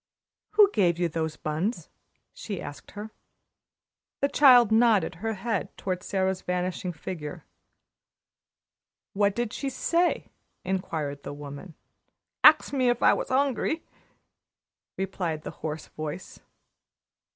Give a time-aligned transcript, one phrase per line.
[0.53, 1.87] "Who gave you those buns?"
[2.33, 3.11] she asked her.
[4.21, 7.45] The child nodded her head toward Sara's vanishing figure.
[9.13, 10.31] "What did she say?"
[10.63, 11.75] inquired the woman.
[12.43, 13.83] "Axed me if I was 'ungry,"
[14.97, 16.39] replied the hoarse voice.